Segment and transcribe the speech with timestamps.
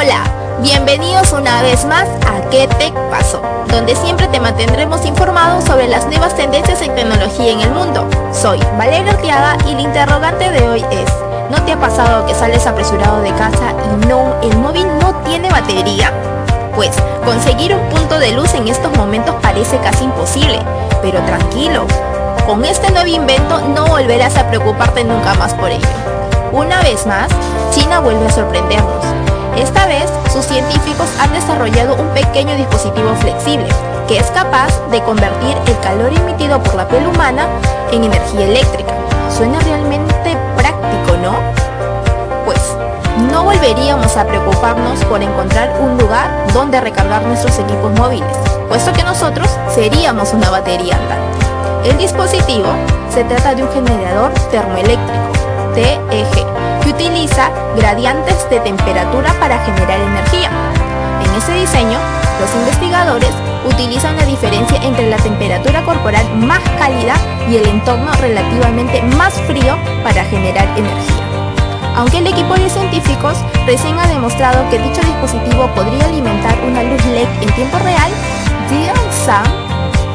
[0.00, 0.22] Hola,
[0.60, 3.42] bienvenidos una vez más a ¿Qué Tech pasó?
[3.66, 8.08] Donde siempre te mantendremos informado sobre las nuevas tendencias en tecnología en el mundo.
[8.32, 11.10] Soy Valeria Arteaga y el interrogante de hoy es,
[11.50, 15.50] ¿no te ha pasado que sales apresurado de casa y no, el móvil no tiene
[15.50, 16.12] batería?
[16.76, 16.92] Pues
[17.24, 20.60] conseguir un punto de luz en estos momentos parece casi imposible,
[21.02, 21.88] pero tranquilo,
[22.46, 25.88] con este nuevo invento no volverás a preocuparte nunca más por ello.
[26.52, 27.26] Una vez más,
[27.72, 29.37] China vuelve a sorprendernos.
[29.58, 33.66] Esta vez, sus científicos han desarrollado un pequeño dispositivo flexible
[34.06, 37.46] que es capaz de convertir el calor emitido por la piel humana
[37.90, 38.94] en energía eléctrica.
[39.36, 41.34] Suena realmente práctico, ¿no?
[42.44, 42.58] Pues
[43.32, 48.36] no volveríamos a preocuparnos por encontrar un lugar donde recargar nuestros equipos móviles,
[48.68, 51.90] puesto que nosotros seríamos una batería andante.
[51.90, 52.68] El dispositivo
[53.12, 55.32] se trata de un generador termoeléctrico,
[55.74, 56.47] TEG,
[57.76, 60.50] gradientes de temperatura para generar energía.
[61.24, 61.98] En ese diseño,
[62.40, 63.30] los investigadores
[63.64, 67.14] utilizan la diferencia entre la temperatura corporal más cálida
[67.48, 71.24] y el entorno relativamente más frío para generar energía.
[71.96, 73.36] Aunque el equipo de científicos
[73.66, 78.10] recién ha demostrado que dicho dispositivo podría alimentar una luz LED en tiempo real,
[78.70, 79.46] Dian Sam,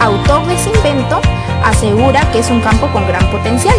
[0.00, 1.20] autor de ese invento,
[1.64, 3.76] asegura que es un campo con gran potencial,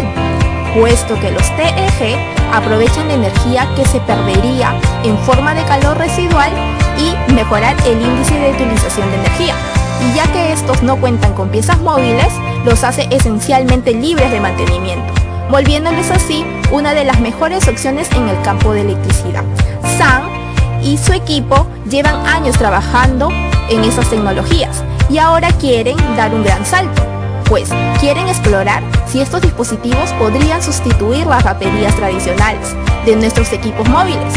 [0.74, 2.18] puesto que los TEG
[2.52, 6.50] aprovechan la energía que se perdería en forma de calor residual
[6.98, 9.54] y mejorar el índice de utilización de energía.
[10.00, 12.32] Y ya que estos no cuentan con piezas móviles,
[12.64, 15.12] los hace esencialmente libres de mantenimiento,
[15.50, 19.44] volviéndoles así una de las mejores opciones en el campo de electricidad.
[19.98, 20.22] Sam
[20.82, 23.28] y su equipo llevan años trabajando
[23.68, 27.11] en esas tecnologías y ahora quieren dar un gran salto
[27.44, 34.34] pues quieren explorar si estos dispositivos podrían sustituir las baterías tradicionales de nuestros equipos móviles.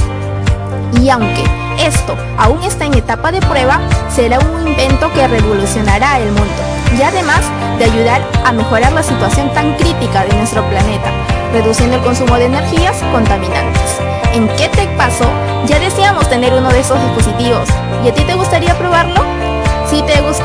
[1.01, 1.43] Y aunque
[1.79, 3.79] esto aún está en etapa de prueba,
[4.13, 7.41] será un invento que revolucionará el mundo y además
[7.77, 11.11] de ayudar a mejorar la situación tan crítica de nuestro planeta,
[11.51, 13.99] reduciendo el consumo de energías contaminantes.
[14.33, 15.25] ¿En qué te pasó?
[15.65, 17.67] Ya deseamos tener uno de esos dispositivos.
[18.03, 19.44] ¿Y a ti te gustaría probarlo?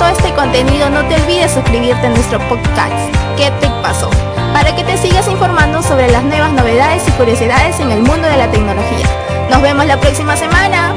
[0.00, 2.94] Gustó este contenido, no te olvides suscribirte a nuestro podcast,
[3.37, 4.09] ¿Qué te pasó?
[4.55, 8.39] Para que te sigas informando sobre las nuevas novedades y curiosidades en el mundo de
[8.39, 9.06] la tecnología.
[9.50, 10.94] Nos vemos la próxima semana.